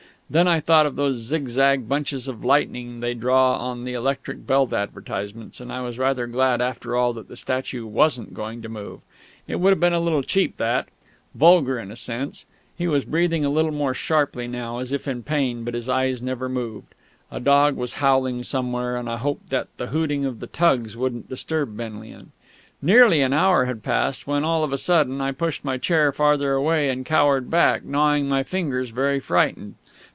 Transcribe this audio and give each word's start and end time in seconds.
Then 0.33 0.47
I 0.47 0.61
thought 0.61 0.85
of 0.85 0.95
those 0.95 1.17
zigzag 1.17 1.89
bunches 1.89 2.25
of 2.29 2.45
lightning 2.45 3.01
they 3.01 3.13
draw 3.13 3.57
on 3.57 3.83
the 3.83 3.95
electric 3.95 4.47
belt 4.47 4.71
advertisements, 4.71 5.59
and 5.59 5.73
I 5.73 5.81
was 5.81 5.99
rather 5.99 6.25
glad 6.25 6.61
after 6.61 6.95
all 6.95 7.11
that 7.15 7.27
the 7.27 7.35
statue 7.35 7.85
wasn't 7.85 8.33
going 8.33 8.61
to 8.61 8.69
move. 8.69 9.01
It 9.45 9.57
would 9.59 9.71
have 9.71 9.81
been 9.81 9.91
a 9.91 9.99
little 9.99 10.23
cheap, 10.23 10.55
that... 10.55 10.87
vulgar, 11.35 11.77
in 11.79 11.91
a 11.91 11.97
sense.... 11.97 12.45
He 12.77 12.87
was 12.87 13.03
breathing 13.03 13.43
a 13.43 13.49
little 13.49 13.73
more 13.73 13.93
sharply 13.93 14.47
now, 14.47 14.77
as 14.79 14.93
if 14.93 15.05
in 15.05 15.21
pain, 15.21 15.65
but 15.65 15.73
his 15.73 15.89
eyes 15.89 16.21
never 16.21 16.47
moved. 16.47 16.95
A 17.29 17.41
dog 17.41 17.75
was 17.75 17.95
howling 17.95 18.43
somewhere, 18.43 18.95
and 18.95 19.09
I 19.09 19.17
hoped 19.17 19.49
that 19.49 19.67
the 19.75 19.87
hooting 19.87 20.23
of 20.23 20.39
the 20.39 20.47
tugs 20.47 20.95
wouldn't 20.95 21.27
disturb 21.27 21.75
Benlian.... 21.75 22.31
Nearly 22.81 23.19
an 23.19 23.33
hour 23.33 23.65
had 23.65 23.83
passed 23.83 24.27
when, 24.27 24.45
all 24.45 24.63
of 24.63 24.71
a 24.71 24.77
sudden, 24.77 25.19
I 25.19 25.33
pushed 25.33 25.65
my 25.65 25.77
chair 25.77 26.13
farther 26.13 26.53
away 26.53 26.89
and 26.89 27.05
cowered 27.05 27.49
back, 27.49 27.83
gnawing 27.83 28.29
my 28.29 28.43
fingers, 28.43 28.91
very 28.91 29.19
frightened. 29.19 29.75